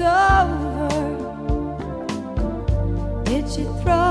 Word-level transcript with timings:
over, 0.00 0.88
did 3.24 3.48
she 3.50 3.64
throw? 3.82 4.07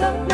some 0.00 0.29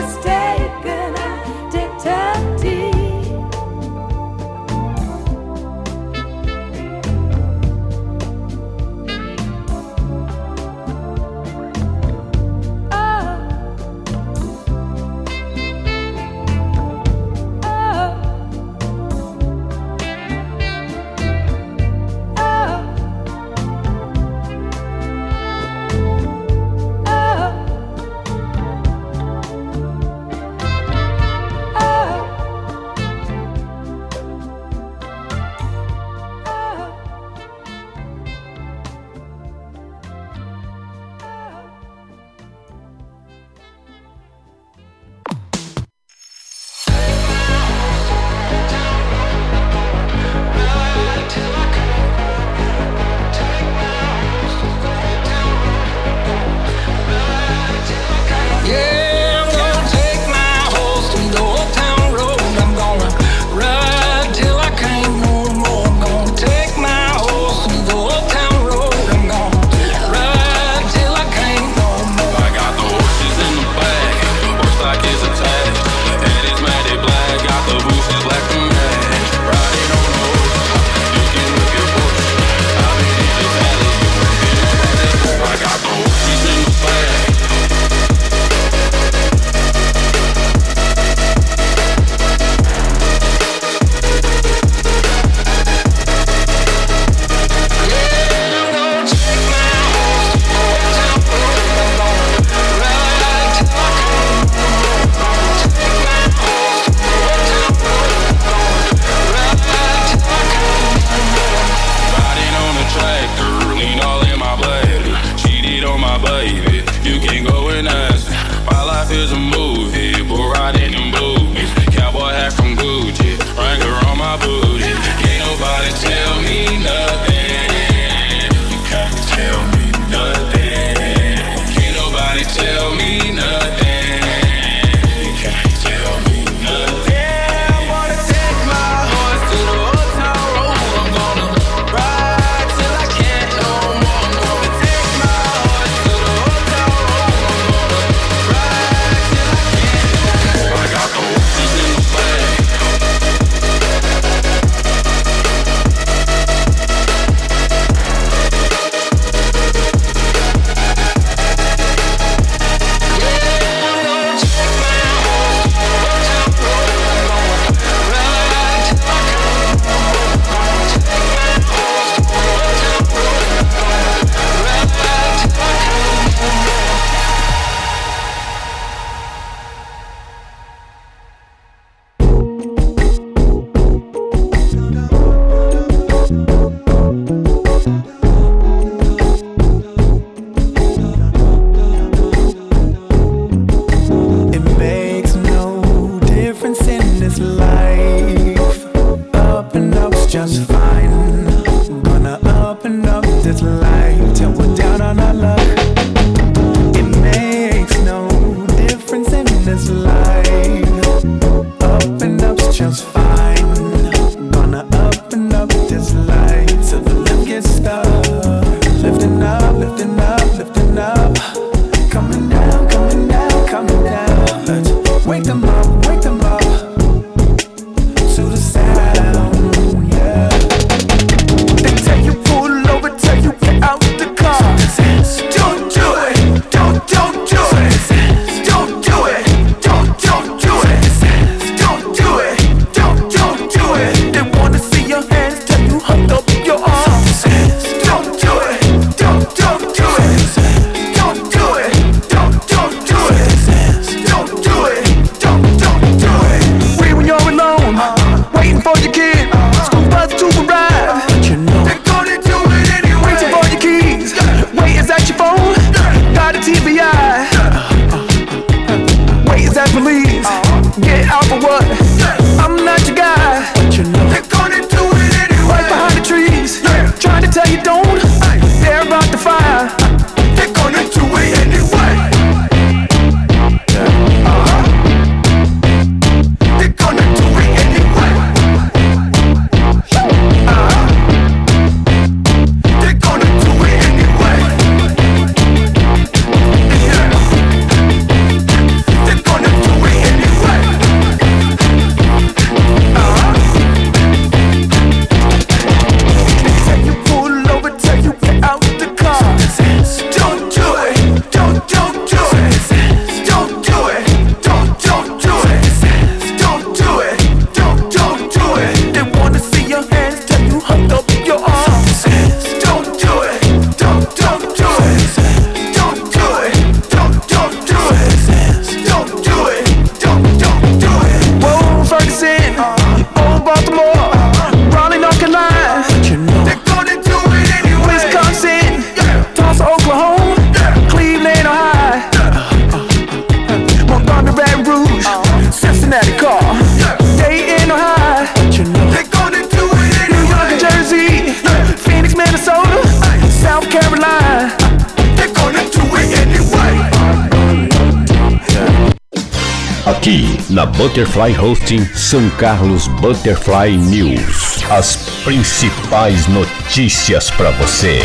na 360.76 360.84
Butterfly 360.84 361.58
Hosting 361.58 362.04
São 362.14 362.50
Carlos 362.50 363.08
Butterfly 363.08 363.96
News. 363.96 364.84
As 364.90 365.16
principais 365.42 366.46
notícias 366.48 367.50
para 367.50 367.70
você. 367.70 368.20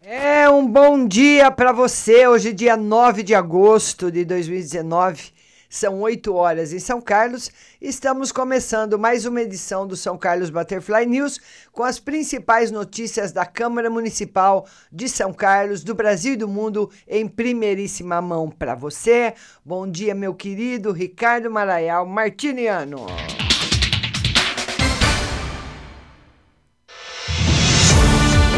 É 0.00 0.48
um 0.48 0.68
bom 0.68 1.04
dia 1.04 1.50
para 1.50 1.72
você. 1.72 2.28
Hoje, 2.28 2.50
é 2.50 2.52
dia 2.52 2.76
9 2.76 3.24
de 3.24 3.34
agosto 3.34 4.08
de 4.08 4.24
2019. 4.24 5.32
São 5.72 6.00
8 6.00 6.34
horas 6.34 6.72
em 6.72 6.80
São 6.80 7.00
Carlos. 7.00 7.48
Estamos 7.80 8.32
começando 8.32 8.98
mais 8.98 9.24
uma 9.24 9.40
edição 9.40 9.86
do 9.86 9.94
São 9.94 10.18
Carlos 10.18 10.50
Butterfly 10.50 11.06
News 11.06 11.38
com 11.70 11.84
as 11.84 12.00
principais 12.00 12.72
notícias 12.72 13.30
da 13.30 13.46
Câmara 13.46 13.88
Municipal 13.88 14.66
de 14.90 15.08
São 15.08 15.32
Carlos, 15.32 15.84
do 15.84 15.94
Brasil 15.94 16.32
e 16.32 16.36
do 16.36 16.48
mundo 16.48 16.90
em 17.06 17.28
primeiríssima 17.28 18.20
mão 18.20 18.50
para 18.50 18.74
você. 18.74 19.32
Bom 19.64 19.88
dia, 19.88 20.12
meu 20.12 20.34
querido 20.34 20.90
Ricardo 20.90 21.48
Maraial 21.48 22.04
Martiniano. 22.04 23.06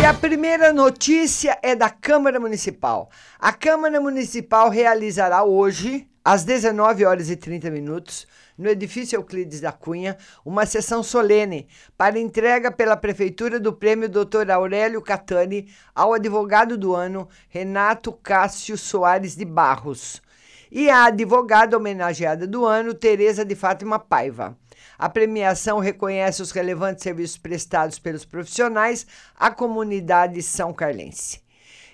E 0.01 0.05
a 0.07 0.15
primeira 0.15 0.73
notícia 0.73 1.59
é 1.63 1.77
da 1.77 1.91
Câmara 1.91 2.41
Municipal. 2.41 3.11
A 3.39 3.53
Câmara 3.53 4.01
Municipal 4.01 4.71
realizará 4.71 5.45
hoje, 5.45 6.09
às 6.25 6.45
19 6.45 7.05
horas 7.05 7.31
e 7.31 7.37
30 7.37 7.71
minutos, 7.71 8.27
no 8.57 8.69
edifício 8.69 9.17
Euclides 9.17 9.61
da 9.61 9.73
Cunha, 9.73 10.17
uma 10.45 10.65
sessão 10.67 11.03
solene 11.03 11.67
para 11.97 12.19
entrega 12.19 12.71
pela 12.71 12.97
Prefeitura 12.97 13.59
do 13.59 13.73
Prêmio 13.73 14.09
Dr. 14.09 14.51
Aurélio 14.51 15.03
Catani 15.03 15.69
ao 15.95 16.13
advogado 16.13 16.79
do 16.79 16.95
ano 16.95 17.29
Renato 17.49 18.13
Cássio 18.13 18.79
Soares 18.79 19.35
de 19.35 19.45
Barros 19.45 20.23
e 20.71 20.89
a 20.89 21.05
advogada 21.05 21.77
homenageada 21.77 22.47
do 22.47 22.65
ano, 22.65 22.95
Tereza 22.95 23.45
de 23.45 23.55
Fátima 23.55 23.99
Paiva. 23.99 24.57
A 24.99 25.09
premiação 25.09 25.79
reconhece 25.79 26.41
os 26.41 26.51
relevantes 26.51 27.03
serviços 27.03 27.37
prestados 27.37 27.99
pelos 27.99 28.25
profissionais 28.25 29.07
à 29.37 29.51
comunidade 29.51 30.43
são 30.43 30.73
carlense. 30.73 31.43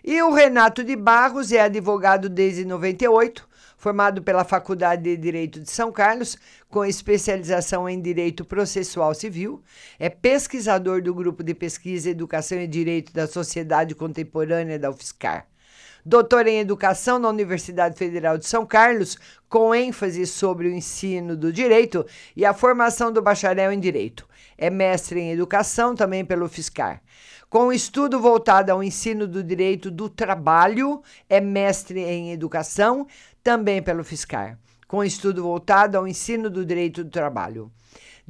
E 0.04 0.22
o 0.22 0.32
Renato 0.32 0.84
de 0.84 0.94
Barros 0.94 1.50
é 1.50 1.60
advogado 1.60 2.28
desde 2.28 2.64
98, 2.64 3.48
formado 3.78 4.20
pela 4.20 4.44
Faculdade 4.44 5.04
de 5.04 5.16
Direito 5.16 5.60
de 5.60 5.70
São 5.70 5.90
Carlos, 5.92 6.36
com 6.68 6.84
especialização 6.84 7.88
em 7.88 7.98
Direito 7.98 8.44
Processual 8.44 9.14
Civil, 9.14 9.62
é 9.98 10.10
pesquisador 10.10 11.00
do 11.00 11.14
Grupo 11.14 11.44
de 11.44 11.54
Pesquisa 11.54 12.10
Educação 12.10 12.60
e 12.60 12.66
Direito 12.66 13.12
da 13.12 13.28
Sociedade 13.28 13.94
Contemporânea 13.94 14.78
da 14.78 14.90
UFSCar. 14.90 15.46
Doutor 16.04 16.46
em 16.46 16.58
Educação 16.58 17.18
na 17.18 17.28
Universidade 17.28 17.96
Federal 17.96 18.36
de 18.36 18.46
São 18.46 18.66
Carlos, 18.66 19.16
com 19.48 19.74
ênfase 19.74 20.26
sobre 20.26 20.68
o 20.68 20.72
ensino 20.72 21.36
do 21.36 21.52
direito 21.52 22.04
e 22.34 22.44
a 22.44 22.54
formação 22.54 23.12
do 23.12 23.22
bacharel 23.22 23.72
em 23.72 23.78
Direito. 23.78 24.26
É 24.56 24.70
mestre 24.70 25.20
em 25.20 25.30
Educação 25.30 25.94
também 25.94 26.24
pelo 26.24 26.48
FISCAR. 26.48 27.00
Com 27.50 27.72
estudo 27.72 28.20
voltado 28.20 28.70
ao 28.70 28.82
ensino 28.82 29.26
do 29.26 29.42
direito 29.42 29.90
do 29.90 30.06
trabalho, 30.06 31.02
é 31.30 31.40
mestre 31.40 31.98
em 32.00 32.30
Educação 32.30 33.06
também 33.42 33.82
pelo 33.82 34.04
FISCAR, 34.04 34.58
com 34.86 35.04
estudo 35.04 35.42
voltado 35.42 35.96
ao 35.96 36.06
ensino 36.06 36.48
do 36.48 36.64
direito 36.64 37.04
do 37.04 37.10
trabalho. 37.10 37.70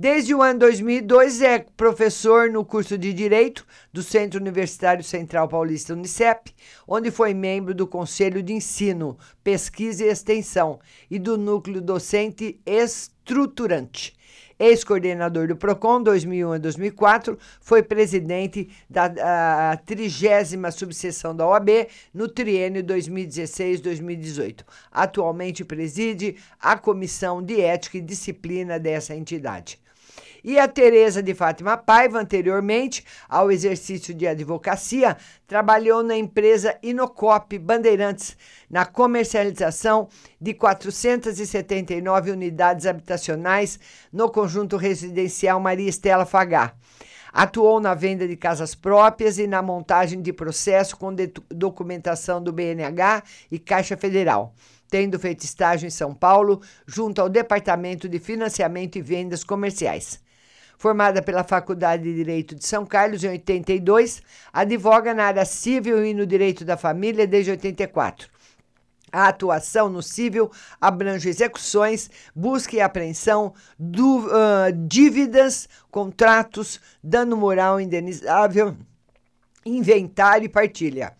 Desde 0.01 0.33
o 0.33 0.41
ano 0.41 0.61
2002 0.61 1.43
é 1.43 1.59
professor 1.77 2.49
no 2.49 2.65
curso 2.65 2.97
de 2.97 3.13
Direito 3.13 3.67
do 3.93 4.01
Centro 4.01 4.39
Universitário 4.41 5.03
Central 5.03 5.49
Paulista 5.49 5.93
Unicep, 5.93 6.55
onde 6.87 7.11
foi 7.11 7.35
membro 7.35 7.75
do 7.75 7.85
Conselho 7.85 8.41
de 8.41 8.53
Ensino, 8.53 9.19
Pesquisa 9.43 10.05
e 10.05 10.09
Extensão 10.09 10.79
e 11.11 11.19
do 11.19 11.37
Núcleo 11.37 11.81
Docente 11.81 12.61
Estruturante. 12.65 14.18
Ex-coordenador 14.59 15.47
do 15.47 15.57
PROCON 15.57 16.03
2001 16.03 16.53
a 16.53 16.59
2004, 16.59 17.39
foi 17.61 17.83
presidente 17.83 18.69
da 18.91 19.79
trigésima 19.87 20.71
subseção 20.71 21.35
da 21.35 21.47
OAB 21.47 21.87
no 22.13 22.29
triênio 22.29 22.83
2016-2018. 22.83 24.65
Atualmente 24.91 25.65
preside 25.65 26.37
a 26.61 26.77
Comissão 26.77 27.43
de 27.43 27.61
Ética 27.61 27.99
e 27.99 28.01
Disciplina 28.01 28.79
dessa 28.79 29.15
entidade. 29.15 29.79
E 30.45 30.59
a 30.59 30.69
Tereza 30.69 31.23
de 31.23 31.35
Fátima 31.35 31.77
Paiva, 31.77 32.21
anteriormente 32.21 33.05
ao 33.29 33.51
exercício 33.51 34.15
de 34.15 34.27
advocacia, 34.27 35.17
trabalhou 35.47 36.03
na 36.03 36.17
empresa 36.17 36.77
Inocop 36.83 37.59
Bandeirantes, 37.59 38.37
na 38.71 38.87
comercialização 38.87 40.09
de 40.41 40.55
479 40.55 42.31
unidades 42.31 42.87
habitacionais 42.87 43.81
no 44.13 44.31
conjunto 44.31 44.77
residencial 44.77 45.59
Maria 45.59 45.89
Estela 45.89 46.25
Fagá. 46.25 46.75
Atuou 47.33 47.79
na 47.79 47.95
venda 47.95 48.27
de 48.27 48.37
casas 48.37 48.75
próprias 48.75 49.39
e 49.39 49.47
na 49.47 49.61
montagem 49.61 50.23
de 50.23 50.33
processo 50.33 50.97
com 50.97 51.15
documentação 51.51 52.43
do 52.43 52.53
BNH 52.53 53.23
e 53.51 53.59
Caixa 53.59 53.97
Federal 53.97 54.55
tendo 54.91 55.19
feito 55.19 55.45
estágio 55.45 55.87
em 55.87 55.91
São 55.91 56.15
Paulo, 56.15 56.63
junto 56.87 57.21
ao 57.21 57.29
Departamento 57.29 58.09
de 58.09 58.19
Financiamento 58.19 58.97
e 58.97 59.03
Vendas 59.03 59.45
Comerciais. 59.45 60.19
Formada 60.79 61.21
pela 61.21 61.43
Faculdade 61.43 62.05
de 62.05 62.15
Direito 62.15 62.55
de 62.55 62.65
São 62.65 62.87
Carlos 62.87 63.25
em 63.25 63.31
82, 63.31 64.23
advoga 64.53 65.13
na 65.13 65.25
área 65.25 65.45
civil 65.45 66.05
e 66.05 66.15
no 66.15 66.25
direito 66.25 66.65
da 66.65 66.77
família 66.77 67.27
desde 67.27 67.51
84. 67.51 68.31
A 69.11 69.27
atuação 69.27 69.89
no 69.89 70.01
civil 70.01 70.49
abrange 70.81 71.29
execuções, 71.29 72.09
busca 72.33 72.77
e 72.77 72.81
apreensão, 72.81 73.53
uh, 73.77 74.73
dívidas, 74.87 75.69
contratos, 75.91 76.81
dano 77.03 77.37
moral 77.37 77.81
indenizável, 77.81 78.77
inventário 79.67 80.47
e 80.47 80.49
partilha 80.49 81.13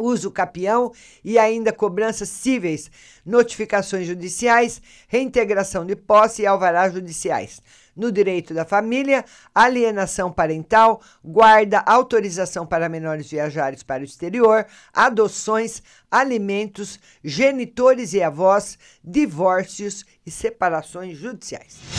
uso 0.00 0.30
capião 0.30 0.92
e 1.24 1.36
ainda 1.40 1.72
cobranças 1.72 2.28
cíveis, 2.28 2.88
notificações 3.26 4.06
judiciais, 4.06 4.80
reintegração 5.08 5.84
de 5.84 5.96
posse 5.96 6.42
e 6.42 6.46
alvarás 6.46 6.92
judiciais 6.92 7.60
no 7.98 8.12
direito 8.12 8.54
da 8.54 8.64
família, 8.64 9.24
alienação 9.52 10.30
parental, 10.32 11.02
guarda, 11.22 11.80
autorização 11.80 12.64
para 12.64 12.88
menores 12.88 13.28
viajares 13.28 13.82
para 13.82 14.02
o 14.02 14.06
exterior, 14.06 14.64
adoções, 14.94 15.82
alimentos, 16.08 17.00
genitores 17.24 18.14
e 18.14 18.22
avós, 18.22 18.78
divórcios 19.02 20.06
e 20.24 20.30
separações 20.30 21.18
judiciais. 21.18 21.97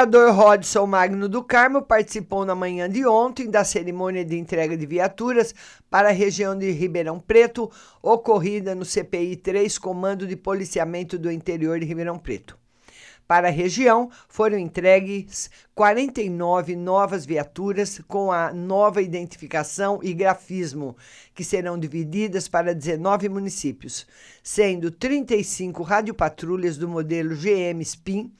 Vereador 0.00 0.34
Rodson 0.34 0.86
Magno 0.86 1.28
do 1.28 1.44
Carmo 1.44 1.82
participou 1.82 2.46
na 2.46 2.54
manhã 2.54 2.88
de 2.88 3.04
ontem 3.04 3.50
da 3.50 3.64
cerimônia 3.64 4.24
de 4.24 4.38
entrega 4.38 4.74
de 4.74 4.86
viaturas 4.86 5.54
para 5.90 6.08
a 6.08 6.12
região 6.12 6.56
de 6.56 6.70
Ribeirão 6.70 7.20
Preto, 7.20 7.70
ocorrida 8.02 8.74
no 8.74 8.82
CPI 8.82 9.36
3, 9.36 9.76
Comando 9.76 10.26
de 10.26 10.36
Policiamento 10.36 11.18
do 11.18 11.30
Interior 11.30 11.78
de 11.78 11.84
Ribeirão 11.84 12.18
Preto. 12.18 12.56
Para 13.28 13.48
a 13.48 13.50
região, 13.50 14.10
foram 14.26 14.56
entregues 14.56 15.50
49 15.74 16.76
novas 16.76 17.26
viaturas 17.26 18.00
com 18.08 18.32
a 18.32 18.54
nova 18.54 19.02
identificação 19.02 20.00
e 20.02 20.14
grafismo, 20.14 20.96
que 21.34 21.44
serão 21.44 21.78
divididas 21.78 22.48
para 22.48 22.74
19 22.74 23.28
municípios, 23.28 24.06
sendo 24.42 24.90
35 24.90 25.82
radiopatrulhas 25.82 26.78
do 26.78 26.88
modelo 26.88 27.36
GM 27.36 27.82
Spin 27.82 28.32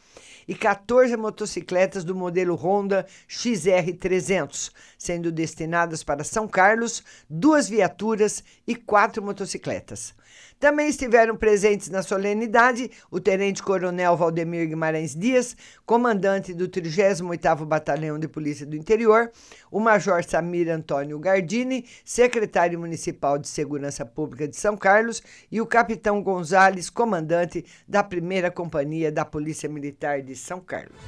e 0.51 0.55
14 0.57 1.17
motocicletas 1.17 2.03
do 2.03 2.13
modelo 2.13 2.57
Honda 2.57 3.07
XR300, 3.29 4.73
sendo 4.99 5.31
destinadas 5.31 6.03
para 6.03 6.25
São 6.25 6.49
Carlos 6.49 7.05
duas 7.31 7.69
viaturas 7.69 8.43
e 8.67 8.75
quatro 8.75 9.23
motocicletas. 9.23 10.13
Também 10.61 10.91
estiveram 10.91 11.35
presentes 11.37 11.89
na 11.89 12.03
solenidade 12.03 12.91
o 13.11 13.19
tenente-coronel 13.19 14.15
Valdemir 14.15 14.69
Guimarães 14.69 15.17
Dias, 15.17 15.57
comandante 15.87 16.53
do 16.53 16.69
38º 16.69 17.65
Batalhão 17.65 18.19
de 18.19 18.29
Polícia 18.29 18.67
do 18.67 18.77
Interior, 18.77 19.33
o 19.71 19.81
major 19.81 20.23
Samir 20.23 20.69
Antônio 20.69 21.19
Gardini, 21.19 21.87
secretário 22.05 22.79
municipal 22.79 23.39
de 23.39 23.49
Segurança 23.49 24.05
Pública 24.05 24.47
de 24.47 24.55
São 24.55 24.77
Carlos, 24.77 25.23
e 25.51 25.63
o 25.63 25.67
capitão 25.67 26.23
Gonzales, 26.23 26.91
comandante 26.91 27.65
da 27.89 28.05
primeira 28.05 28.51
companhia 28.51 29.11
da 29.11 29.25
Polícia 29.25 29.67
Militar 29.67 30.21
de 30.21 30.37
São 30.37 30.61
Carlos. 30.61 31.01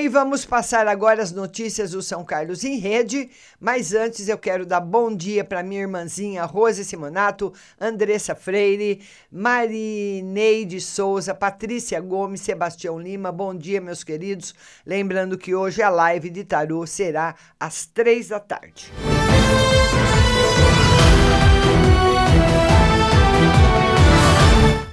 E 0.00 0.08
vamos 0.08 0.46
passar 0.46 0.88
agora 0.88 1.22
as 1.22 1.30
notícias 1.30 1.90
do 1.90 2.00
São 2.00 2.24
Carlos 2.24 2.64
em 2.64 2.78
rede, 2.78 3.28
mas 3.60 3.92
antes 3.92 4.30
eu 4.30 4.38
quero 4.38 4.64
dar 4.64 4.80
bom 4.80 5.14
dia 5.14 5.44
para 5.44 5.62
minha 5.62 5.82
irmãzinha 5.82 6.42
Rose 6.46 6.86
Simonato, 6.86 7.52
Andressa 7.78 8.34
Freire, 8.34 9.02
Marineide 9.30 10.80
Souza, 10.80 11.34
Patrícia 11.34 12.00
Gomes, 12.00 12.40
Sebastião 12.40 12.98
Lima. 12.98 13.30
Bom 13.30 13.54
dia, 13.54 13.78
meus 13.78 14.02
queridos. 14.02 14.54
Lembrando 14.86 15.36
que 15.36 15.54
hoje 15.54 15.82
a 15.82 15.90
live 15.90 16.30
de 16.30 16.44
tarô 16.44 16.86
será 16.86 17.34
às 17.60 17.84
três 17.84 18.28
da 18.28 18.40
tarde. 18.40 18.90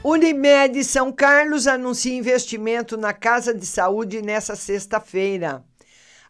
Unimed 0.04 0.84
São 0.84 1.12
Carlos 1.12 1.66
anuncia 1.66 2.16
investimento 2.16 2.96
na 2.96 3.14
Casa 3.14 3.54
de 3.54 3.66
Saúde 3.66 4.22
nessa 4.22 4.56
sexta-feira. 4.56 5.64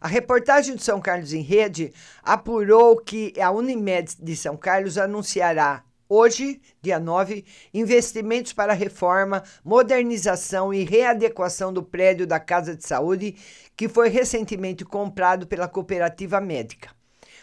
A 0.00 0.08
reportagem 0.08 0.74
de 0.74 0.82
São 0.82 1.00
Carlos 1.00 1.32
em 1.32 1.42
Rede 1.42 1.92
apurou 2.22 2.96
que 2.96 3.34
a 3.38 3.50
Unimed 3.50 4.16
de 4.18 4.36
São 4.36 4.56
Carlos 4.56 4.96
anunciará 4.96 5.84
hoje, 6.08 6.60
dia 6.80 6.98
9, 6.98 7.44
investimentos 7.74 8.54
para 8.54 8.72
reforma, 8.72 9.44
modernização 9.62 10.72
e 10.72 10.82
readequação 10.82 11.72
do 11.72 11.82
prédio 11.82 12.26
da 12.26 12.40
Casa 12.40 12.74
de 12.74 12.86
Saúde, 12.86 13.36
que 13.76 13.88
foi 13.88 14.08
recentemente 14.08 14.84
comprado 14.84 15.46
pela 15.46 15.68
cooperativa 15.68 16.40
médica. 16.40 16.90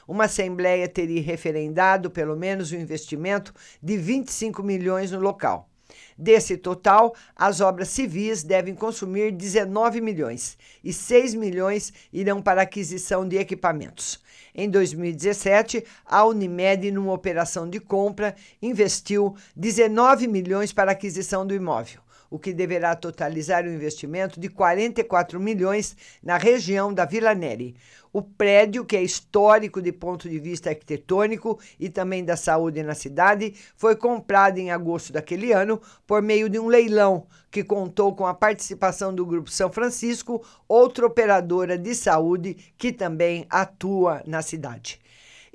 Uma 0.08 0.26
assembleia 0.26 0.88
teria 0.90 1.22
referendado 1.22 2.10
pelo 2.10 2.36
menos 2.36 2.72
o 2.72 2.76
um 2.76 2.80
investimento 2.80 3.54
de 3.82 3.96
25 3.96 4.64
milhões 4.64 5.12
no 5.12 5.20
local. 5.20 5.70
Desse 6.18 6.56
total, 6.56 7.14
as 7.36 7.60
obras 7.60 7.90
civis 7.90 8.42
devem 8.42 8.74
consumir 8.74 9.32
19 9.32 10.00
milhões 10.00 10.58
e 10.82 10.94
6 10.94 11.36
milhões 11.36 11.92
irão 12.14 12.42
para 12.42 12.62
aquisição 12.62 13.28
de 13.28 13.38
equipamentos. 13.38 14.24
Em 14.54 14.70
2017, 14.70 15.84
a 16.06 16.24
Unimed, 16.26 16.90
numa 16.92 17.12
operação 17.12 17.70
de 17.70 17.82
compra, 17.82 18.34
investiu 18.62 19.36
19 19.56 20.28
milhões 20.28 20.72
para 20.72 20.94
aquisição 20.94 21.46
do 21.46 21.54
imóvel 21.54 22.05
o 22.36 22.40
que 22.40 22.54
deverá 22.54 22.94
totalizar 22.98 23.64
um 23.64 23.74
investimento 23.74 24.42
de 24.42 24.50
44 24.50 25.40
milhões 25.40 25.96
na 26.22 26.38
região 26.38 26.94
da 26.94 27.06
Vila 27.06 27.34
Neri. 27.34 27.78
O 28.12 28.22
prédio, 28.22 28.84
que 28.84 28.98
é 28.98 29.02
histórico 29.02 29.82
de 29.82 29.94
ponto 29.94 30.28
de 30.30 30.38
vista 30.38 30.70
arquitetônico 30.70 31.58
e 31.80 31.90
também 31.90 32.26
da 32.26 32.36
saúde 32.36 32.84
na 32.84 32.94
cidade, 32.94 33.56
foi 33.78 33.96
comprado 33.96 34.58
em 34.58 34.70
agosto 34.70 35.14
daquele 35.14 35.54
ano 35.54 35.82
por 36.06 36.22
meio 36.22 36.50
de 36.50 36.60
um 36.60 36.68
leilão 36.68 37.26
que 37.50 37.64
contou 37.64 38.14
com 38.14 38.28
a 38.28 38.34
participação 38.34 39.16
do 39.16 39.26
Grupo 39.26 39.50
São 39.50 39.72
Francisco, 39.72 40.46
outra 40.68 41.06
operadora 41.06 41.78
de 41.78 41.96
saúde 41.96 42.58
que 42.78 42.92
também 42.92 43.46
atua 43.50 44.22
na 44.28 44.42
cidade. 44.42 45.00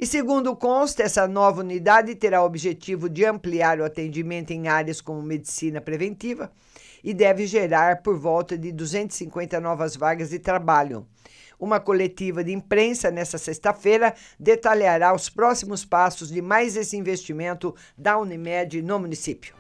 E 0.03 0.07
segundo 0.07 0.57
consta, 0.57 1.03
essa 1.03 1.29
nova 1.29 1.61
unidade 1.61 2.15
terá 2.15 2.43
o 2.43 2.47
objetivo 2.47 3.07
de 3.07 3.23
ampliar 3.27 3.79
o 3.79 3.85
atendimento 3.85 4.51
em 4.51 4.67
áreas 4.67 4.99
como 4.99 5.21
medicina 5.21 5.79
preventiva 5.79 6.51
e 7.05 7.13
deve 7.13 7.47
gerar 7.47 8.01
por 8.03 8.19
volta 8.19 8.57
de 8.57 8.73
250 8.73 9.61
novas 9.61 9.95
vagas 9.95 10.31
de 10.31 10.39
trabalho. 10.39 11.07
Uma 11.59 11.79
coletiva 11.79 12.43
de 12.43 12.51
imprensa 12.51 13.11
nesta 13.11 13.37
sexta-feira 13.37 14.15
detalhará 14.39 15.15
os 15.15 15.29
próximos 15.29 15.85
passos 15.85 16.31
de 16.31 16.41
mais 16.41 16.79
esse 16.79 16.97
investimento 16.97 17.75
da 17.95 18.17
Unimed 18.17 18.81
no 18.81 18.99
município. 18.99 19.55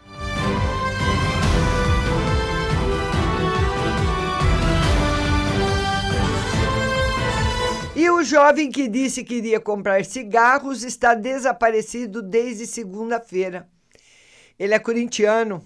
E 8.00 8.09
o 8.09 8.25
jovem 8.25 8.71
que 8.71 8.88
disse 8.88 9.23
que 9.23 9.35
iria 9.35 9.61
comprar 9.61 10.07
cigarros 10.07 10.85
está 10.85 11.12
desaparecido 11.12 12.23
desde 12.23 12.66
segunda-feira. 12.66 13.69
Ele 14.59 14.73
é 14.73 14.78
corintiano 14.78 15.62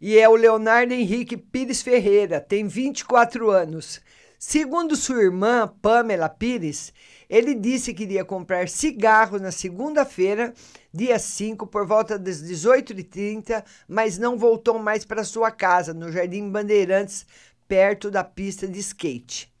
e 0.00 0.18
é 0.18 0.26
o 0.26 0.34
Leonardo 0.34 0.94
Henrique 0.94 1.36
Pires 1.36 1.82
Ferreira, 1.82 2.40
tem 2.40 2.66
24 2.66 3.50
anos. 3.50 4.00
Segundo 4.38 4.96
sua 4.96 5.24
irmã, 5.24 5.70
Pamela 5.82 6.30
Pires, 6.30 6.90
ele 7.28 7.54
disse 7.54 7.92
que 7.92 8.04
iria 8.04 8.24
comprar 8.24 8.66
cigarros 8.66 9.42
na 9.42 9.52
segunda-feira, 9.52 10.54
dia 10.90 11.18
5, 11.18 11.66
por 11.66 11.86
volta 11.86 12.18
das 12.18 12.42
18h30, 12.42 13.62
mas 13.86 14.16
não 14.16 14.38
voltou 14.38 14.78
mais 14.78 15.04
para 15.04 15.22
sua 15.22 15.50
casa, 15.50 15.92
no 15.92 16.10
Jardim 16.10 16.48
Bandeirantes, 16.48 17.26
perto 17.68 18.10
da 18.10 18.24
pista 18.24 18.66
de 18.66 18.78
skate. 18.78 19.53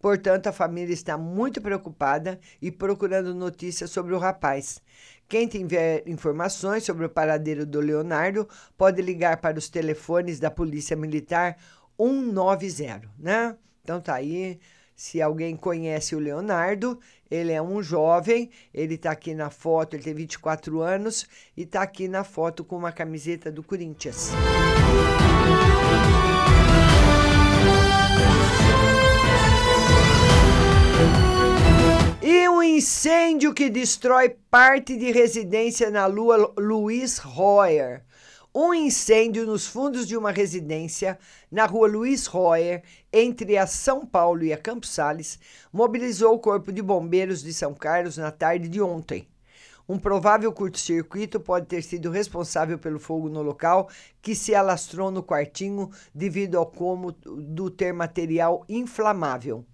Portanto, 0.00 0.46
a 0.46 0.52
família 0.52 0.92
está 0.92 1.18
muito 1.18 1.60
preocupada 1.60 2.38
e 2.62 2.70
procurando 2.70 3.34
notícias 3.34 3.90
sobre 3.90 4.14
o 4.14 4.18
rapaz. 4.18 4.80
Quem 5.28 5.46
tiver 5.46 6.02
informações 6.06 6.84
sobre 6.84 7.04
o 7.04 7.10
paradeiro 7.10 7.66
do 7.66 7.80
Leonardo 7.80 8.48
pode 8.76 9.02
ligar 9.02 9.38
para 9.38 9.58
os 9.58 9.68
telefones 9.68 10.38
da 10.40 10.50
Polícia 10.50 10.96
Militar 10.96 11.56
190, 12.00 13.02
né? 13.18 13.56
Então 13.82 14.00
tá 14.00 14.14
aí. 14.14 14.58
Se 14.94 15.22
alguém 15.22 15.54
conhece 15.54 16.16
o 16.16 16.18
Leonardo, 16.18 16.98
ele 17.30 17.52
é 17.52 17.62
um 17.62 17.80
jovem, 17.80 18.50
ele 18.74 18.94
está 18.94 19.12
aqui 19.12 19.32
na 19.32 19.48
foto, 19.48 19.94
ele 19.94 20.02
tem 20.02 20.12
24 20.12 20.80
anos 20.80 21.24
e 21.56 21.62
está 21.62 21.82
aqui 21.82 22.08
na 22.08 22.24
foto 22.24 22.64
com 22.64 22.76
uma 22.76 22.90
camiseta 22.90 23.52
do 23.52 23.62
Corinthians. 23.62 24.32
Um 32.50 32.62
incêndio 32.62 33.52
que 33.52 33.68
destrói 33.68 34.30
parte 34.50 34.96
de 34.96 35.12
residência 35.12 35.90
na 35.90 36.06
Lua 36.06 36.50
Luiz 36.56 37.18
Royer. 37.18 38.02
Um 38.54 38.72
incêndio 38.72 39.44
nos 39.46 39.66
fundos 39.66 40.08
de 40.08 40.16
uma 40.16 40.32
residência 40.32 41.18
na 41.52 41.66
rua 41.66 41.86
Luiz 41.86 42.26
Royer, 42.26 42.82
entre 43.12 43.58
a 43.58 43.66
São 43.66 44.04
Paulo 44.04 44.42
e 44.42 44.52
a 44.52 44.56
Campos 44.56 44.88
Sales, 44.88 45.38
mobilizou 45.70 46.34
o 46.34 46.38
Corpo 46.38 46.72
de 46.72 46.80
Bombeiros 46.80 47.42
de 47.42 47.52
São 47.52 47.74
Carlos 47.74 48.16
na 48.16 48.30
tarde 48.30 48.66
de 48.66 48.80
ontem. 48.80 49.28
Um 49.86 49.98
provável 49.98 50.50
curto-circuito 50.50 51.38
pode 51.38 51.66
ter 51.66 51.82
sido 51.82 52.10
responsável 52.10 52.78
pelo 52.78 52.98
fogo 52.98 53.28
no 53.28 53.42
local, 53.42 53.90
que 54.22 54.34
se 54.34 54.54
alastrou 54.54 55.10
no 55.10 55.22
quartinho 55.22 55.90
devido 56.14 56.56
ao 56.56 56.66
cômodo 56.66 57.70
ter 57.70 57.92
material 57.92 58.64
inflamável. 58.68 59.66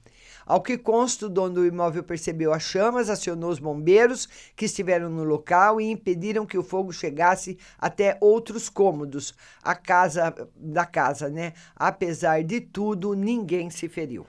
Ao 0.47 0.61
que 0.61 0.77
consta, 0.77 1.27
o 1.27 1.31
dono 1.31 1.55
do 1.55 1.67
imóvel 1.67 2.03
percebeu 2.03 2.53
as 2.53 2.63
chamas, 2.63 3.09
acionou 3.09 3.51
os 3.51 3.59
bombeiros 3.59 4.29
que 4.55 4.67
estiveram 4.67 5.09
no 5.09 5.25
local 5.25 5.81
e 5.81 5.91
impediram 5.91 6.47
que 6.47 6.59
o 6.59 6.63
fogo 6.63 6.93
chegasse 6.93 7.59
até 7.79 8.19
outros 8.21 8.69
cômodos, 8.69 9.35
a 9.63 9.75
casa 9.75 10.35
da 10.57 10.85
casa, 10.85 11.29
né? 11.29 11.55
Apesar 11.75 12.43
de 12.43 12.61
tudo, 12.61 13.15
ninguém 13.15 13.71
se 13.71 13.89
feriu. 13.89 14.27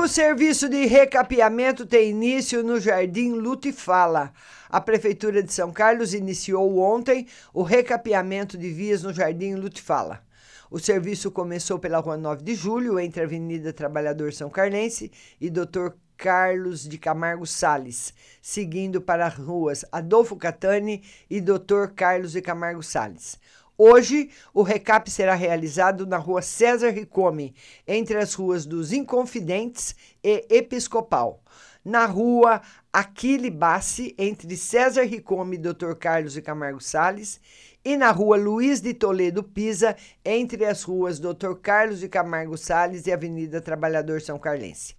O 0.00 0.08
serviço 0.08 0.66
de 0.66 0.86
recapeamento 0.86 1.84
tem 1.84 2.08
início 2.08 2.62
no 2.62 2.80
Jardim 2.80 3.32
Lutifala. 3.32 4.32
A 4.70 4.80
Prefeitura 4.80 5.42
de 5.42 5.52
São 5.52 5.70
Carlos 5.70 6.14
iniciou 6.14 6.78
ontem 6.78 7.26
o 7.52 7.62
recapeamento 7.62 8.56
de 8.56 8.70
vias 8.70 9.02
no 9.02 9.12
Jardim 9.12 9.56
Lutifala. 9.56 10.22
O 10.70 10.78
serviço 10.78 11.30
começou 11.30 11.78
pela 11.78 11.98
Rua 11.98 12.16
9 12.16 12.42
de 12.42 12.54
Julho, 12.54 12.98
entre 12.98 13.20
a 13.20 13.24
Avenida 13.24 13.74
Trabalhador 13.74 14.32
São 14.32 14.48
Carlense 14.48 15.12
e 15.38 15.50
Dr. 15.50 15.90
Carlos 16.16 16.88
de 16.88 16.96
Camargo 16.96 17.46
Sales, 17.46 18.14
seguindo 18.40 19.02
para 19.02 19.26
as 19.26 19.34
ruas 19.34 19.84
Adolfo 19.92 20.34
Catani 20.34 21.02
e 21.28 21.42
Dr. 21.42 21.88
Carlos 21.94 22.32
de 22.32 22.40
Camargo 22.40 22.82
Sales. 22.82 23.38
Hoje, 23.82 24.28
o 24.52 24.60
recap 24.62 25.10
será 25.10 25.34
realizado 25.34 26.06
na 26.06 26.18
rua 26.18 26.42
César 26.42 26.90
Ricome, 26.90 27.54
entre 27.88 28.18
as 28.18 28.34
ruas 28.34 28.66
dos 28.66 28.92
Inconfidentes 28.92 29.96
e 30.22 30.44
Episcopal. 30.50 31.42
Na 31.82 32.04
rua 32.04 32.60
Aquile 32.92 33.48
Bassi, 33.48 34.14
entre 34.18 34.54
César 34.54 35.04
Ricome 35.04 35.56
e 35.56 35.58
Dr. 35.58 35.94
Carlos 35.94 36.34
de 36.34 36.42
Camargo 36.42 36.78
Sales. 36.78 37.40
E 37.82 37.96
na 37.96 38.10
rua 38.10 38.36
Luiz 38.36 38.82
de 38.82 38.92
Toledo 38.92 39.42
Pisa, 39.42 39.96
entre 40.22 40.66
as 40.66 40.82
ruas 40.82 41.18
Dr. 41.18 41.54
Carlos 41.62 42.00
de 42.00 42.08
Camargo 42.10 42.58
Sales 42.58 43.06
e 43.06 43.12
Avenida 43.12 43.62
Trabalhador 43.62 44.20
São 44.20 44.38
Carlense. 44.38 44.94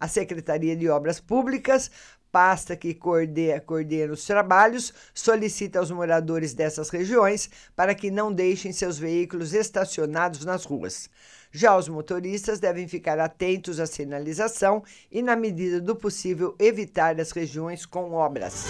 A 0.00 0.08
Secretaria 0.08 0.74
de 0.74 0.88
Obras 0.88 1.20
Públicas 1.20 1.90
pasta 2.34 2.74
que 2.74 2.92
coordena, 2.92 3.60
coordena 3.60 4.12
os 4.12 4.24
trabalhos, 4.24 4.92
solicita 5.14 5.78
aos 5.78 5.92
moradores 5.92 6.52
dessas 6.52 6.90
regiões 6.90 7.48
para 7.76 7.94
que 7.94 8.10
não 8.10 8.32
deixem 8.32 8.72
seus 8.72 8.98
veículos 8.98 9.54
estacionados 9.54 10.44
nas 10.44 10.64
ruas. 10.64 11.08
Já 11.52 11.76
os 11.76 11.88
motoristas 11.88 12.58
devem 12.58 12.88
ficar 12.88 13.20
atentos 13.20 13.78
à 13.78 13.86
sinalização 13.86 14.82
e, 15.12 15.22
na 15.22 15.36
medida 15.36 15.80
do 15.80 15.94
possível, 15.94 16.56
evitar 16.58 17.20
as 17.20 17.30
regiões 17.30 17.86
com 17.86 18.14
obras. 18.14 18.64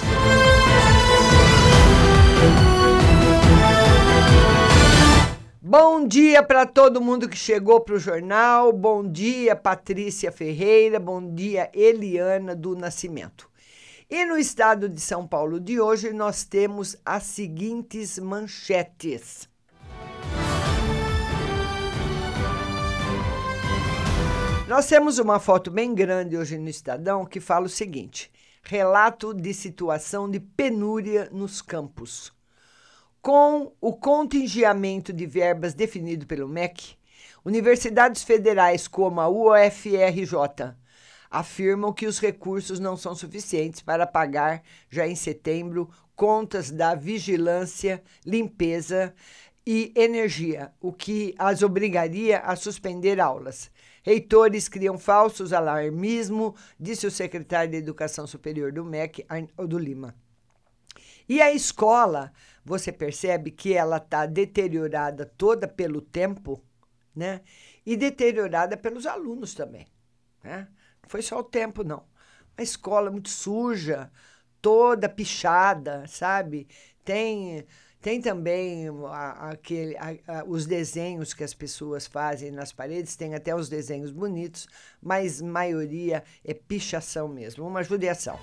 Bom 5.62 6.06
dia 6.06 6.42
para 6.42 6.66
todo 6.66 7.00
mundo 7.00 7.30
que 7.30 7.38
chegou 7.38 7.80
para 7.80 7.94
o 7.94 7.98
jornal. 7.98 8.70
Bom 8.74 9.10
dia, 9.10 9.56
Patrícia 9.56 10.30
Ferreira. 10.30 11.00
Bom 11.00 11.34
dia, 11.34 11.70
Eliana 11.72 12.54
do 12.54 12.76
Nascimento. 12.76 13.53
E 14.08 14.26
no 14.26 14.36
estado 14.36 14.86
de 14.86 15.00
São 15.00 15.26
Paulo 15.26 15.58
de 15.58 15.80
hoje, 15.80 16.12
nós 16.12 16.44
temos 16.44 16.94
as 17.06 17.22
seguintes 17.22 18.18
manchetes. 18.18 19.48
Nós 24.68 24.86
temos 24.86 25.18
uma 25.18 25.40
foto 25.40 25.70
bem 25.70 25.94
grande 25.94 26.36
hoje 26.36 26.58
no 26.58 26.68
Estadão 26.68 27.24
que 27.24 27.40
fala 27.40 27.64
o 27.64 27.68
seguinte: 27.68 28.30
relato 28.62 29.32
de 29.32 29.54
situação 29.54 30.30
de 30.30 30.38
penúria 30.38 31.30
nos 31.32 31.62
campos. 31.62 32.30
Com 33.22 33.72
o 33.80 33.94
contingeamento 33.94 35.14
de 35.14 35.24
verbas 35.24 35.72
definido 35.72 36.26
pelo 36.26 36.46
MEC, 36.46 36.94
universidades 37.42 38.22
federais 38.22 38.86
como 38.86 39.18
a 39.18 39.30
UFRJ 39.30 40.76
afirmam 41.34 41.92
que 41.92 42.06
os 42.06 42.20
recursos 42.20 42.78
não 42.78 42.96
são 42.96 43.12
suficientes 43.12 43.82
para 43.82 44.06
pagar, 44.06 44.62
já 44.88 45.04
em 45.04 45.16
setembro, 45.16 45.90
contas 46.14 46.70
da 46.70 46.94
vigilância, 46.94 48.00
limpeza 48.24 49.12
e 49.66 49.92
energia, 49.96 50.72
o 50.80 50.92
que 50.92 51.34
as 51.36 51.60
obrigaria 51.62 52.38
a 52.38 52.54
suspender 52.54 53.18
aulas. 53.18 53.68
Reitores 54.04 54.68
criam 54.68 54.96
falsos 54.96 55.52
alarmismo, 55.52 56.54
disse 56.78 57.04
o 57.04 57.10
secretário 57.10 57.72
de 57.72 57.78
Educação 57.78 58.28
Superior 58.28 58.70
do 58.70 58.84
MEC, 58.84 59.26
do 59.68 59.76
Lima. 59.76 60.14
E 61.28 61.42
a 61.42 61.52
escola, 61.52 62.32
você 62.64 62.92
percebe 62.92 63.50
que 63.50 63.72
ela 63.74 63.96
está 63.96 64.24
deteriorada 64.24 65.26
toda 65.36 65.66
pelo 65.66 66.00
tempo, 66.00 66.62
né? 67.12 67.40
E 67.84 67.96
deteriorada 67.96 68.76
pelos 68.76 69.04
alunos 69.04 69.52
também, 69.52 69.86
né? 70.44 70.68
Foi 71.06 71.22
só 71.22 71.38
o 71.38 71.44
tempo, 71.44 71.84
não. 71.84 72.04
A 72.56 72.62
escola 72.62 73.10
muito 73.10 73.28
suja, 73.28 74.10
toda 74.60 75.08
pichada, 75.08 76.04
sabe? 76.06 76.68
Tem 77.04 77.66
tem 78.04 78.20
também 78.20 78.86
a, 79.08 79.52
aquele, 79.52 79.96
a, 79.96 80.40
a, 80.40 80.44
os 80.46 80.66
desenhos 80.66 81.32
que 81.32 81.42
as 81.42 81.54
pessoas 81.54 82.06
fazem 82.06 82.50
nas 82.50 82.70
paredes, 82.70 83.16
tem 83.16 83.34
até 83.34 83.56
os 83.56 83.66
desenhos 83.66 84.10
bonitos, 84.10 84.68
mas 85.02 85.40
maioria 85.40 86.22
é 86.44 86.52
pichação 86.52 87.28
mesmo, 87.28 87.66
uma 87.66 87.82
judiação. 87.82 88.38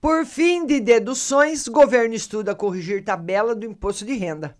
Por 0.00 0.24
fim 0.24 0.64
de 0.64 0.78
deduções, 0.78 1.66
governo 1.66 2.14
estuda 2.14 2.54
corrigir 2.54 3.04
tabela 3.04 3.52
do 3.52 3.66
imposto 3.66 4.04
de 4.04 4.14
renda. 4.14 4.56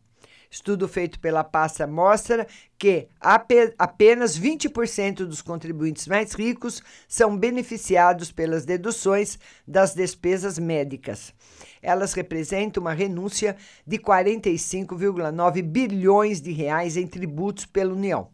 Estudo 0.54 0.88
feito 0.88 1.19
pela 1.19 1.43
pasta 1.43 1.88
mostra 1.88 2.45
que 2.78 3.08
apenas 3.19 4.39
20% 4.39 5.26
dos 5.26 5.41
contribuintes 5.41 6.08
mais 6.08 6.34
ricos 6.34 6.84
são 7.08 7.36
beneficiados 7.36 8.32
pelas 8.32 8.63
deduções 8.63 9.39
das 9.67 9.95
despesas 9.95 10.60
médicas. 10.60 11.34
Elas 11.82 12.13
representam 12.13 12.82
uma 12.82 12.93
renúncia 12.93 13.58
de 13.86 13.97
45,9 13.97 15.63
bilhões 15.63 16.39
de 16.39 16.52
reais 16.52 16.97
em 16.97 17.08
tributos 17.08 17.65
pela 17.65 17.91
União. 17.91 18.33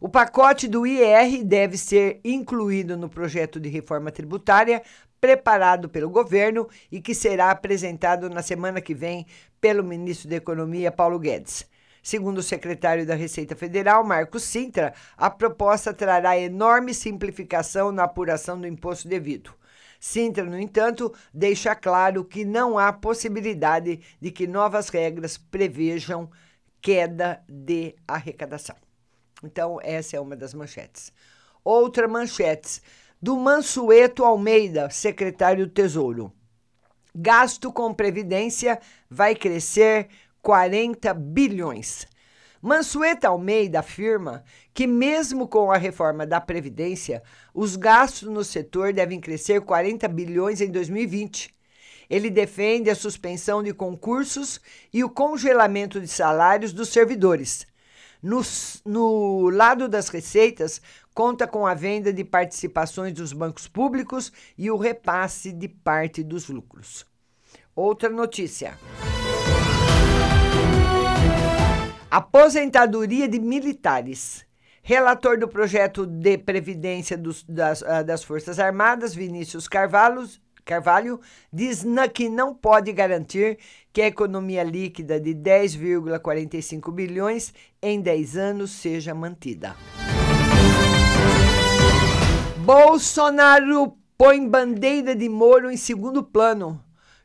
O 0.00 0.08
pacote 0.08 0.68
do 0.68 0.86
IR 0.86 1.42
deve 1.42 1.76
ser 1.76 2.20
incluído 2.24 2.96
no 2.96 3.08
projeto 3.08 3.58
de 3.58 3.68
reforma 3.68 4.12
tributária 4.12 4.80
preparado 5.20 5.88
pelo 5.88 6.08
governo 6.08 6.68
e 6.90 7.00
que 7.00 7.12
será 7.12 7.50
apresentado 7.50 8.30
na 8.30 8.40
semana 8.40 8.80
que 8.80 8.94
vem 8.94 9.26
pelo 9.60 9.82
ministro 9.82 10.28
da 10.28 10.36
Economia, 10.36 10.92
Paulo 10.92 11.18
Guedes. 11.18 11.68
Segundo 12.00 12.38
o 12.38 12.44
secretário 12.44 13.04
da 13.04 13.16
Receita 13.16 13.56
Federal, 13.56 14.04
Marcos 14.04 14.44
Sintra, 14.44 14.94
a 15.16 15.28
proposta 15.28 15.92
trará 15.92 16.38
enorme 16.38 16.94
simplificação 16.94 17.90
na 17.90 18.04
apuração 18.04 18.60
do 18.60 18.68
imposto 18.68 19.08
devido. 19.08 19.52
Sintra, 19.98 20.44
no 20.44 20.56
entanto, 20.56 21.12
deixa 21.34 21.74
claro 21.74 22.24
que 22.24 22.44
não 22.44 22.78
há 22.78 22.92
possibilidade 22.92 23.98
de 24.20 24.30
que 24.30 24.46
novas 24.46 24.90
regras 24.90 25.36
prevejam 25.36 26.30
queda 26.80 27.42
de 27.48 27.96
arrecadação. 28.06 28.76
Então, 29.42 29.78
essa 29.82 30.16
é 30.16 30.20
uma 30.20 30.36
das 30.36 30.52
manchetes. 30.52 31.12
Outra 31.64 32.08
manchete 32.08 32.80
do 33.20 33.36
Mansueto 33.36 34.24
Almeida, 34.24 34.90
secretário 34.90 35.66
do 35.66 35.72
Tesouro. 35.72 36.32
Gasto 37.14 37.72
com 37.72 37.92
previdência 37.92 38.78
vai 39.10 39.34
crescer 39.34 40.08
40 40.42 41.12
bilhões. 41.14 42.06
Mansueto 42.60 43.26
Almeida 43.26 43.80
afirma 43.80 44.44
que, 44.74 44.86
mesmo 44.86 45.46
com 45.46 45.70
a 45.70 45.76
reforma 45.76 46.26
da 46.26 46.40
Previdência, 46.40 47.22
os 47.54 47.76
gastos 47.76 48.28
no 48.28 48.42
setor 48.42 48.92
devem 48.92 49.20
crescer 49.20 49.60
40 49.60 50.08
bilhões 50.08 50.60
em 50.60 50.70
2020. 50.70 51.54
Ele 52.10 52.30
defende 52.30 52.90
a 52.90 52.96
suspensão 52.96 53.62
de 53.62 53.72
concursos 53.72 54.60
e 54.92 55.04
o 55.04 55.10
congelamento 55.10 56.00
de 56.00 56.08
salários 56.08 56.72
dos 56.72 56.88
servidores. 56.88 57.66
No, 58.22 58.40
no 58.84 59.48
lado 59.50 59.88
das 59.88 60.08
receitas, 60.08 60.80
conta 61.14 61.46
com 61.46 61.66
a 61.66 61.74
venda 61.74 62.12
de 62.12 62.24
participações 62.24 63.12
dos 63.12 63.32
bancos 63.32 63.68
públicos 63.68 64.32
e 64.56 64.70
o 64.70 64.76
repasse 64.76 65.52
de 65.52 65.68
parte 65.68 66.22
dos 66.24 66.48
lucros. 66.48 67.06
Outra 67.74 68.08
notícia. 68.08 68.76
Aposentadoria 72.10 73.28
de 73.28 73.38
militares. 73.38 74.44
Relator 74.82 75.38
do 75.38 75.46
projeto 75.46 76.06
de 76.06 76.38
previdência 76.38 77.16
dos, 77.16 77.44
das, 77.44 77.82
ah, 77.82 78.02
das 78.02 78.24
Forças 78.24 78.58
Armadas, 78.58 79.14
Vinícius 79.14 79.68
Carvalho, 79.68 80.26
Carvalho 80.68 81.18
diz 81.50 81.82
que 82.12 82.28
não 82.28 82.54
pode 82.54 82.92
garantir 82.92 83.58
que 83.90 84.02
a 84.02 84.06
economia 84.06 84.62
líquida 84.62 85.18
de 85.18 85.34
10,45 85.34 86.92
bilhões 86.92 87.54
em 87.80 88.02
10 88.02 88.36
anos 88.36 88.72
seja 88.72 89.14
mantida. 89.14 89.74
Bolsonaro 92.58 93.96
põe 94.18 94.46
bandeira 94.46 95.16
de 95.16 95.26
Moro 95.26 95.70
em 95.70 95.76
segundo 95.78 96.22
plano. 96.22 96.78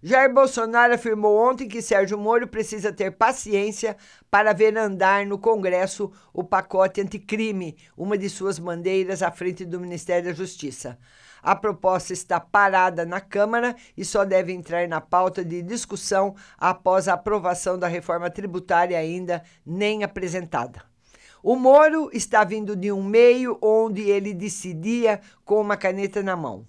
Jair 0.06 0.34
Bolsonaro 0.34 0.94
afirmou 0.94 1.38
ontem 1.50 1.66
que 1.66 1.82
Sérgio 1.82 2.18
Moro 2.18 2.46
precisa 2.46 2.92
ter 2.92 3.12
paciência 3.12 3.96
para 4.30 4.52
ver 4.52 4.78
andar 4.78 5.26
no 5.26 5.40
Congresso 5.40 6.12
o 6.34 6.44
pacote 6.44 7.00
anticrime, 7.00 7.78
uma 7.96 8.18
de 8.18 8.30
suas 8.30 8.60
bandeiras 8.60 9.24
à 9.24 9.32
frente 9.32 9.64
do 9.64 9.80
Ministério 9.80 10.26
da 10.26 10.34
Justiça. 10.34 11.00
A 11.42 11.56
proposta 11.56 12.12
está 12.12 12.38
parada 12.38 13.06
na 13.06 13.22
Câmara 13.22 13.78
e 13.96 14.04
só 14.04 14.26
deve 14.26 14.52
entrar 14.52 14.86
na 14.90 15.00
pauta 15.00 15.44
de 15.44 15.62
discussão 15.62 16.36
após 16.58 17.08
a 17.08 17.14
aprovação 17.14 17.80
da 17.80 17.88
reforma 17.88 18.30
tributária 18.30 18.98
ainda 18.98 19.42
nem 19.66 20.04
apresentada. 20.04 20.84
O 21.42 21.56
Moro 21.56 22.10
está 22.12 22.44
vindo 22.44 22.76
de 22.76 22.92
um 22.92 23.02
meio 23.02 23.58
onde 23.62 24.02
ele 24.02 24.34
decidia 24.34 25.22
com 25.46 25.62
uma 25.62 25.78
caneta 25.78 26.22
na 26.22 26.36
mão. 26.36 26.68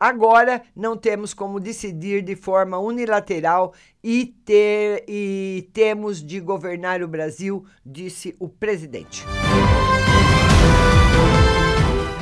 Agora 0.00 0.62
não 0.74 0.96
temos 0.96 1.34
como 1.34 1.60
decidir 1.60 2.22
de 2.22 2.34
forma 2.34 2.78
unilateral 2.78 3.74
e, 4.02 4.34
ter, 4.46 5.04
e 5.06 5.68
temos 5.74 6.24
de 6.24 6.40
governar 6.40 7.02
o 7.02 7.08
Brasil, 7.08 7.66
disse 7.84 8.34
o 8.40 8.48
presidente. 8.48 9.26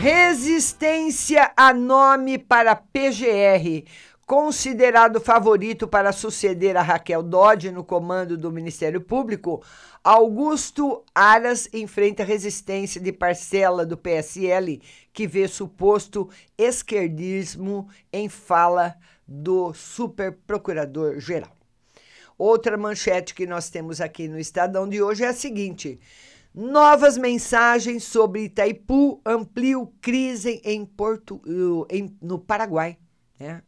Resistência 0.01 1.53
a 1.57 1.73
nome 1.73 2.37
para 2.37 2.75
PGR. 2.75 3.85
Considerado 4.29 5.23
favorito 5.23 5.89
para 5.89 6.13
suceder 6.13 6.77
a 6.77 6.83
Raquel 6.83 7.23
Dodge 7.23 7.71
no 7.71 7.83
comando 7.83 8.37
do 8.37 8.53
Ministério 8.53 9.01
Público, 9.01 9.65
Augusto 10.05 11.03
Aras 11.15 11.67
enfrenta 11.73 12.25
resistência 12.25 13.01
de 13.01 13.11
parcela 13.11 13.87
do 13.87 13.97
PSL 13.97 14.83
que 15.15 15.27
vê 15.27 15.49
suposto 15.49 16.29
esquerdismo 16.59 17.89
em 18.13 18.29
fala 18.29 18.97
do 19.27 19.73
superprocurador-geral. 19.73 21.57
Outra 22.37 22.77
manchete 22.77 23.35
que 23.35 23.47
nós 23.47 23.71
temos 23.71 23.99
aqui 23.99 24.29
no 24.29 24.39
Estadão 24.39 24.87
de 24.87 25.03
hoje 25.03 25.25
é 25.25 25.29
a 25.29 25.33
seguinte: 25.33 25.99
Novas 26.55 27.17
mensagens 27.17 28.05
sobre 28.05 28.43
Itaipu 28.43 29.23
ampliam 29.25 29.91
crise 30.03 30.61
em 30.63 30.85
Porto, 30.85 31.41
em, 31.89 32.15
no 32.21 32.39
Paraguai. 32.39 32.99
Né? 33.41 33.63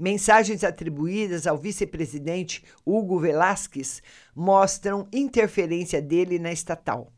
Mensagens 0.00 0.64
atribuídas 0.64 1.46
ao 1.46 1.58
vice-presidente 1.58 2.64
Hugo 2.86 3.18
Velasquez 3.18 4.02
mostram 4.34 5.06
interferência 5.12 6.00
dele 6.00 6.38
na 6.38 6.50
estatal. 6.50 7.12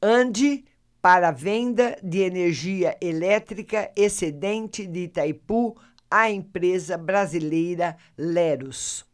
Ande 0.00 0.64
para 1.02 1.30
venda 1.30 1.94
de 2.02 2.20
energia 2.20 2.96
elétrica 3.02 3.92
excedente 3.94 4.86
de 4.86 5.00
Itaipu 5.00 5.76
à 6.10 6.30
empresa 6.30 6.96
brasileira 6.96 7.98
Leros. 8.16 9.04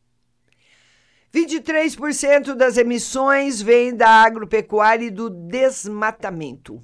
23% 1.34 2.54
das 2.54 2.76
emissões 2.76 3.60
vêm 3.60 3.96
da 3.96 4.08
agropecuária 4.08 5.06
e 5.06 5.10
do 5.10 5.28
desmatamento. 5.28 6.80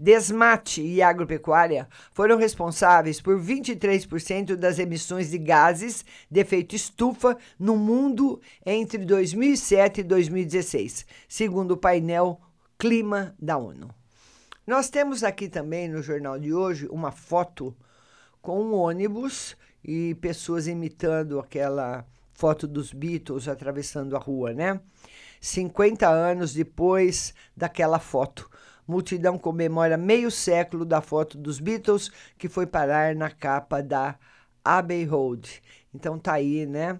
Desmate 0.00 0.80
e 0.80 1.02
agropecuária 1.02 1.86
foram 2.10 2.38
responsáveis 2.38 3.20
por 3.20 3.38
23% 3.38 4.56
das 4.56 4.78
emissões 4.78 5.30
de 5.30 5.36
gases 5.36 6.06
de 6.30 6.40
efeito 6.40 6.74
estufa 6.74 7.36
no 7.58 7.76
mundo 7.76 8.40
entre 8.64 9.04
2007 9.04 10.00
e 10.00 10.04
2016, 10.04 11.04
segundo 11.28 11.72
o 11.72 11.76
painel 11.76 12.40
Clima 12.78 13.34
da 13.38 13.58
ONU. 13.58 13.90
Nós 14.66 14.88
temos 14.88 15.22
aqui 15.22 15.50
também 15.50 15.86
no 15.86 16.02
jornal 16.02 16.38
de 16.38 16.54
hoje 16.54 16.88
uma 16.90 17.12
foto 17.12 17.76
com 18.40 18.58
um 18.58 18.72
ônibus 18.72 19.54
e 19.84 20.14
pessoas 20.14 20.66
imitando 20.66 21.38
aquela 21.38 22.06
foto 22.32 22.66
dos 22.66 22.90
Beatles 22.90 23.48
atravessando 23.48 24.16
a 24.16 24.18
rua, 24.18 24.54
né? 24.54 24.80
50 25.42 26.08
anos 26.08 26.54
depois 26.54 27.34
daquela 27.54 27.98
foto. 27.98 28.50
Multidão 28.90 29.38
comemora 29.38 29.96
meio 29.96 30.32
século 30.32 30.84
da 30.84 31.00
foto 31.00 31.38
dos 31.38 31.60
Beatles 31.60 32.10
que 32.36 32.48
foi 32.48 32.66
parar 32.66 33.14
na 33.14 33.30
capa 33.30 33.80
da 33.80 34.18
Abbey 34.64 35.04
Road. 35.04 35.62
Então 35.94 36.18
tá 36.18 36.32
aí, 36.32 36.66
né? 36.66 36.98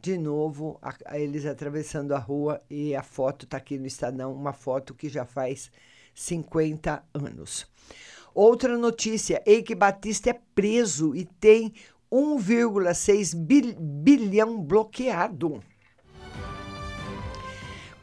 De 0.00 0.18
novo, 0.18 0.80
a, 0.82 1.16
eles 1.16 1.46
atravessando 1.46 2.12
a 2.12 2.18
rua 2.18 2.60
e 2.68 2.92
a 2.92 3.04
foto 3.04 3.46
tá 3.46 3.56
aqui 3.56 3.78
no 3.78 3.86
Estadão, 3.86 4.32
uma 4.32 4.52
foto 4.52 4.94
que 4.94 5.08
já 5.08 5.24
faz 5.24 5.70
50 6.12 7.04
anos. 7.14 7.70
Outra 8.34 8.76
notícia: 8.76 9.40
Eike 9.46 9.76
Batista 9.76 10.30
é 10.30 10.40
preso 10.56 11.14
e 11.14 11.24
tem 11.24 11.72
1,6 12.10 13.36
bilhão 13.78 14.60
bloqueado. 14.60 15.62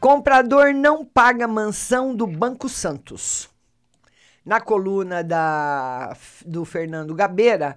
Comprador 0.08 0.72
não 0.72 1.04
paga 1.04 1.48
mansão 1.48 2.14
do 2.14 2.28
Banco 2.28 2.68
Santos. 2.68 3.50
Na 4.44 4.60
coluna 4.60 5.24
da, 5.24 6.16
do 6.46 6.64
Fernando 6.64 7.12
Gabeira, 7.12 7.76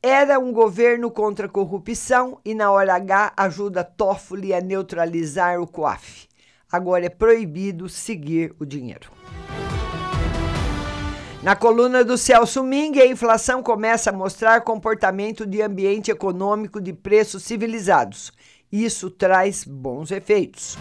era 0.00 0.38
um 0.38 0.52
governo 0.52 1.10
contra 1.10 1.46
a 1.46 1.50
corrupção 1.50 2.38
e 2.44 2.54
na 2.54 2.70
hora 2.70 2.94
H 2.94 3.32
ajuda 3.36 3.82
Toffoli 3.82 4.54
a 4.54 4.60
neutralizar 4.60 5.60
o 5.60 5.66
COAF. 5.66 6.28
Agora 6.70 7.06
é 7.06 7.10
proibido 7.10 7.88
seguir 7.88 8.54
o 8.60 8.64
dinheiro. 8.64 9.10
Na 11.42 11.56
coluna 11.56 12.04
do 12.04 12.16
Celso 12.16 12.62
Ming, 12.62 13.00
a 13.00 13.08
inflação 13.08 13.60
começa 13.60 14.10
a 14.10 14.12
mostrar 14.12 14.60
comportamento 14.60 15.44
de 15.44 15.60
ambiente 15.60 16.12
econômico 16.12 16.80
de 16.80 16.92
preços 16.92 17.42
civilizados. 17.42 18.32
Isso 18.70 19.10
traz 19.10 19.64
bons 19.64 20.12
efeitos. 20.12 20.78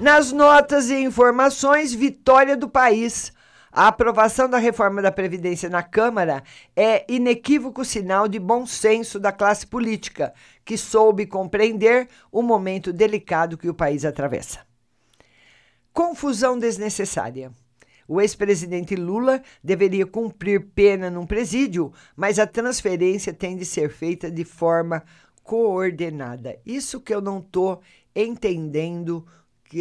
Nas 0.00 0.30
notas 0.30 0.90
e 0.90 0.94
informações, 0.94 1.94
vitória 1.94 2.54
do 2.54 2.68
país. 2.68 3.32
A 3.72 3.88
aprovação 3.88 4.48
da 4.48 4.58
reforma 4.58 5.00
da 5.00 5.10
Previdência 5.10 5.70
na 5.70 5.82
Câmara 5.82 6.42
é 6.76 7.10
inequívoco 7.10 7.82
sinal 7.82 8.28
de 8.28 8.38
bom 8.38 8.66
senso 8.66 9.18
da 9.18 9.32
classe 9.32 9.66
política, 9.66 10.34
que 10.66 10.76
soube 10.76 11.24
compreender 11.24 12.08
o 12.30 12.42
momento 12.42 12.92
delicado 12.92 13.56
que 13.56 13.70
o 13.70 13.74
país 13.74 14.04
atravessa. 14.04 14.60
Confusão 15.94 16.58
desnecessária. 16.58 17.50
O 18.06 18.20
ex-presidente 18.20 18.94
Lula 18.94 19.42
deveria 19.64 20.06
cumprir 20.06 20.72
pena 20.74 21.08
num 21.08 21.26
presídio, 21.26 21.90
mas 22.14 22.38
a 22.38 22.46
transferência 22.46 23.32
tem 23.32 23.56
de 23.56 23.64
ser 23.64 23.88
feita 23.88 24.30
de 24.30 24.44
forma 24.44 25.02
coordenada. 25.42 26.58
Isso 26.66 27.00
que 27.00 27.14
eu 27.14 27.22
não 27.22 27.38
estou 27.38 27.80
entendendo 28.14 29.26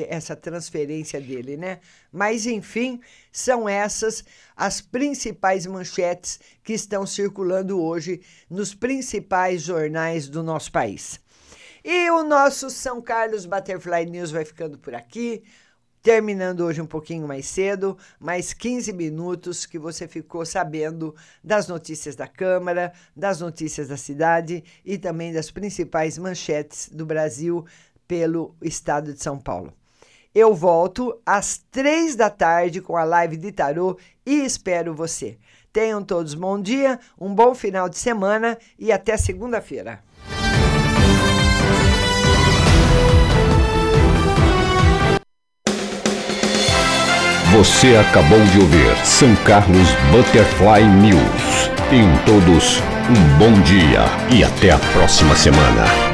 essa 0.07 0.35
transferência 0.35 1.19
dele, 1.19 1.57
né? 1.57 1.79
Mas 2.11 2.45
enfim, 2.45 2.99
são 3.31 3.67
essas 3.67 4.23
as 4.55 4.81
principais 4.81 5.65
manchetes 5.65 6.39
que 6.63 6.73
estão 6.73 7.05
circulando 7.05 7.81
hoje 7.81 8.21
nos 8.49 8.73
principais 8.73 9.61
jornais 9.61 10.27
do 10.27 10.41
nosso 10.43 10.71
país. 10.71 11.19
E 11.83 12.09
o 12.09 12.23
nosso 12.23 12.69
São 12.69 13.01
Carlos 13.01 13.45
Butterfly 13.45 14.05
News 14.07 14.31
vai 14.31 14.43
ficando 14.43 14.77
por 14.77 14.95
aqui 14.95 15.43
terminando 16.05 16.61
hoje 16.61 16.79
um 16.79 16.85
pouquinho 16.85 17.27
mais 17.27 17.47
cedo, 17.47 17.97
mais 18.19 18.53
15 18.53 18.93
minutos 18.93 19.65
que 19.65 19.79
você 19.79 20.07
ficou 20.07 20.45
sabendo 20.45 21.15
das 21.43 21.67
notícias 21.67 22.15
da 22.15 22.27
Câmara, 22.27 22.93
das 23.15 23.39
notícias 23.39 23.87
da 23.87 23.97
cidade 23.97 24.63
e 24.85 24.99
também 24.99 25.33
das 25.33 25.49
principais 25.49 26.19
manchetes 26.19 26.89
do 26.89 27.07
Brasil 27.07 27.65
pelo 28.07 28.55
estado 28.61 29.13
de 29.13 29.21
São 29.21 29.37
Paulo. 29.37 29.73
Eu 30.33 30.53
volto 30.53 31.17
às 31.25 31.61
três 31.71 32.15
da 32.15 32.29
tarde 32.29 32.81
com 32.81 32.97
a 32.97 33.03
live 33.03 33.37
de 33.37 33.51
tarô 33.51 33.97
e 34.25 34.43
espero 34.43 34.93
você. 34.93 35.37
Tenham 35.71 36.03
todos 36.03 36.33
bom 36.33 36.61
dia, 36.61 36.99
um 37.19 37.33
bom 37.33 37.55
final 37.55 37.87
de 37.87 37.97
semana 37.97 38.57
e 38.77 38.91
até 38.91 39.15
segunda-feira. 39.17 40.03
Você 47.55 47.95
acabou 47.95 48.43
de 48.47 48.59
ouvir 48.59 49.05
São 49.05 49.33
Carlos 49.45 49.87
Butterfly 50.11 50.83
News. 51.01 51.69
Tenham 51.89 52.11
todos 52.25 52.81
um 53.09 53.37
bom 53.37 53.61
dia 53.61 54.01
e 54.29 54.43
até 54.43 54.71
a 54.71 54.79
próxima 54.93 55.33
semana. 55.37 56.04